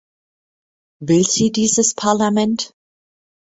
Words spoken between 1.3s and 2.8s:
dieses Parlament?